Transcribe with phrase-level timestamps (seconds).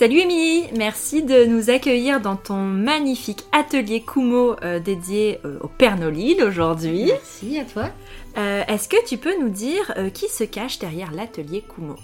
[0.00, 5.68] Salut Émilie, merci de nous accueillir dans ton magnifique atelier Kumo euh, dédié euh, au
[5.68, 7.06] Père Nolil aujourd'hui.
[7.06, 7.90] Merci à toi.
[8.38, 11.96] Euh, Est-ce que tu peux nous dire qui se cache derrière l'atelier Kumo?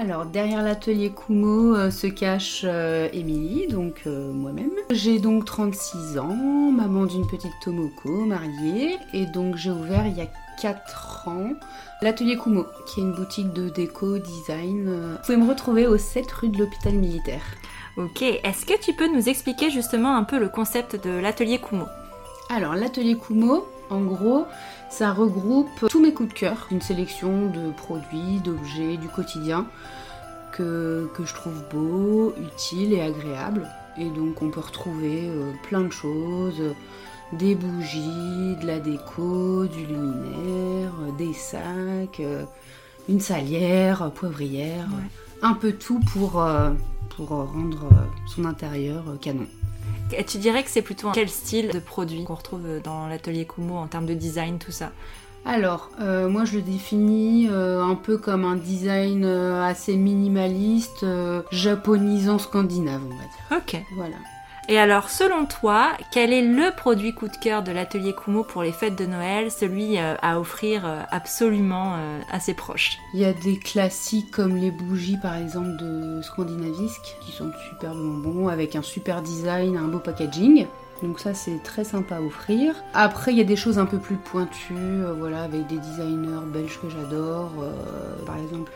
[0.00, 4.70] Alors, derrière l'atelier Kumo euh, se cache euh, Émilie, donc euh, moi-même.
[4.88, 10.22] J'ai donc 36 ans, maman d'une petite Tomoko, mariée, et donc j'ai ouvert il y
[10.22, 10.28] a
[10.62, 11.50] 4 ans
[12.00, 14.88] l'atelier Kumo, qui est une boutique de déco, design.
[14.88, 17.44] Vous pouvez me retrouver au 7 rue de l'hôpital militaire.
[17.98, 21.84] Ok, est-ce que tu peux nous expliquer justement un peu le concept de l'atelier Kumo?
[22.48, 24.46] Alors, l'atelier Kumo, en gros,
[24.88, 29.66] ça regroupe tous mes coups de cœur, une sélection de produits, d'objets du quotidien
[30.52, 33.68] que, que je trouve beaux, utiles et agréables.
[33.98, 36.62] Et donc, on peut retrouver euh, plein de choses
[37.32, 42.44] des bougies, de la déco, du luminaire, euh, des sacs, euh,
[43.08, 45.08] une salière, poivrière, Ouais.
[45.42, 46.70] un peu tout pour, euh,
[47.16, 47.88] pour rendre
[48.26, 49.46] son intérieur canon.
[50.16, 53.46] Et tu dirais que c'est plutôt un- quel style de produit qu'on retrouve dans l'atelier
[53.46, 54.90] Kumo en termes de design, tout ça?
[55.46, 61.04] Alors, euh, moi je le définis euh, un peu comme un design euh, assez minimaliste,
[61.50, 63.64] japonisant scandinave, on va dire.
[63.76, 63.82] Ok.
[63.96, 64.16] Voilà.
[64.70, 68.62] Et alors, selon toi, quel est le produit coup de cœur de l'atelier Kumo pour
[68.62, 72.96] les fêtes de Noël, celui euh, à offrir euh, absolument euh, à ses proches?
[73.12, 78.18] Il y a des classiques comme les bougies par exemple de Scandinavisk qui sont superbement
[78.18, 80.68] bons avec un super design, un beau packaging.
[81.02, 82.76] Donc ça c'est très sympa à offrir.
[82.94, 86.46] Après il y a des choses un peu plus pointues, euh, voilà, avec des designers
[86.46, 87.50] belges que j'adore.
[87.60, 88.70] euh, par exemple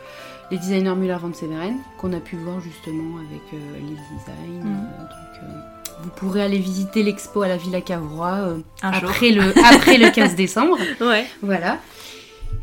[0.51, 4.67] les designers Müller van Severen qu'on a pu voir justement avec euh, les designs.
[4.67, 8.63] Euh, donc vous pourrez aller visiter l'expo à la Villa Cavrois euh, jour.
[8.81, 10.77] après, le, après le 15 décembre.
[11.01, 11.25] Ouais.
[11.41, 11.79] Voilà.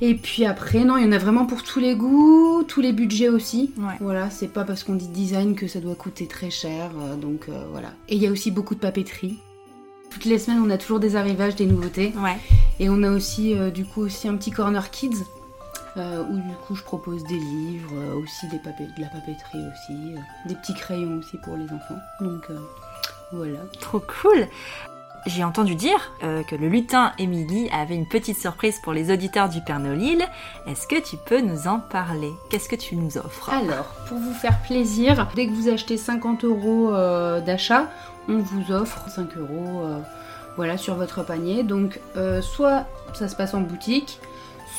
[0.01, 2.93] Et puis après, non, il y en a vraiment pour tous les goûts, tous les
[2.93, 3.73] budgets aussi.
[3.79, 3.95] Ouais.
[4.01, 7.49] Voilà, c'est pas parce qu'on dit design que ça doit coûter très cher, euh, donc
[7.49, 7.93] euh, voilà.
[8.09, 9.39] Et il y a aussi beaucoup de papeterie.
[10.11, 12.13] Toutes les semaines, on a toujours des arrivages, des nouveautés.
[12.17, 12.37] Ouais.
[12.81, 15.25] Et on a aussi, du coup, aussi un petit corner kids,
[15.99, 20.15] euh, où du coup, je propose des livres, euh, aussi des de la papeterie aussi,
[20.15, 21.99] euh, des petits crayons aussi pour les enfants.
[22.21, 22.49] Donc
[23.81, 24.47] Trop cool
[25.27, 29.49] J'ai entendu dire euh, que le lutin Émilie avait une petite surprise pour les auditeurs
[29.49, 30.23] du Père Nolil.
[30.67, 32.33] Est-ce que tu peux nous en parler?
[32.51, 33.51] Qu'est-ce que tu nous offres?
[33.51, 37.91] Alors, pour vous faire plaisir, dès que vous achetez 50 euros euh, d'achat,
[38.29, 39.99] on vous offre 5 euros euh,
[40.57, 41.63] voilà, sur votre panier.
[41.63, 42.01] Donc,
[42.43, 44.21] soit ça se passe en boutique,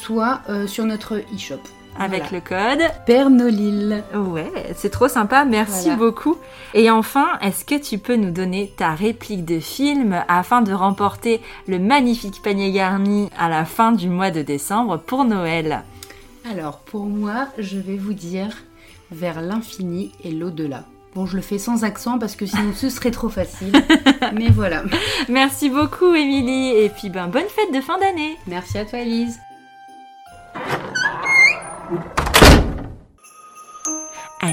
[0.02, 1.62] soit sur notre e-shop.
[2.00, 2.38] Avec Voilà.
[2.38, 2.42] le
[2.80, 4.04] code Père Nolil.
[4.16, 5.98] Ouais, c'est trop sympa, merci Voilà.
[5.98, 6.38] beaucoup.
[6.74, 11.40] Et enfin, est-ce que tu peux nous donner ta réplique de film afin de remporter
[11.68, 15.84] le magnifique panier garni à la fin du mois de décembre pour Noël?
[16.52, 18.50] Alors, pour moi, je vais vous dire
[19.12, 20.84] vers l'infini et l'au-delà.
[21.16, 23.72] Bon, je le fais sans accent parce que sinon ce serait trop facile.
[24.34, 24.82] Mais voilà.
[25.30, 28.36] Merci beaucoup Émilie et puis ben bonne fête de fin d'année.
[28.48, 29.38] Merci à toi, Elise.